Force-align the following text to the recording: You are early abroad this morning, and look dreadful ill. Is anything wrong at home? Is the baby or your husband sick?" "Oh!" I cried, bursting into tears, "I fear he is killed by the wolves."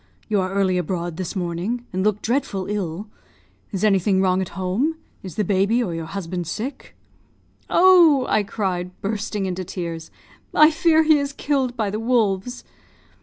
You 0.27 0.41
are 0.41 0.51
early 0.51 0.79
abroad 0.79 1.17
this 1.17 1.35
morning, 1.35 1.85
and 1.93 2.03
look 2.03 2.23
dreadful 2.23 2.65
ill. 2.65 3.07
Is 3.71 3.83
anything 3.83 4.19
wrong 4.19 4.41
at 4.41 4.57
home? 4.57 4.95
Is 5.21 5.35
the 5.35 5.43
baby 5.43 5.83
or 5.83 5.93
your 5.93 6.07
husband 6.07 6.47
sick?" 6.47 6.95
"Oh!" 7.69 8.25
I 8.27 8.41
cried, 8.41 8.99
bursting 9.01 9.45
into 9.45 9.63
tears, 9.63 10.09
"I 10.55 10.71
fear 10.71 11.03
he 11.03 11.19
is 11.19 11.33
killed 11.33 11.77
by 11.77 11.91
the 11.91 11.99
wolves." 11.99 12.63